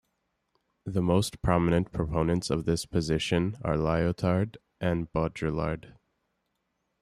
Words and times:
The 0.83 1.03
most 1.03 1.43
prominent 1.43 1.91
proponents 1.91 2.49
of 2.49 2.65
this 2.65 2.87
position 2.87 3.59
are 3.63 3.77
Lyotard 3.77 4.57
and 4.79 5.07
Baudrillard. 5.13 5.95